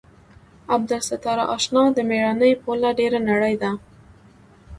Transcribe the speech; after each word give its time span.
عبدالستاره 0.73 1.43
اشنا 1.55 1.83
د 1.95 1.99
مېړانې 2.09 2.51
پوله 2.63 2.89
ډېره 2.99 3.19
نرۍ 3.27 3.55
ده. 3.61 3.71